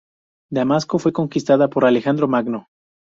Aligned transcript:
Damasco 0.49 0.97
fue 0.97 1.13
conquistada 1.13 1.67
por 1.67 1.85
Alejandro 1.85 2.27
Magno. 2.27 2.69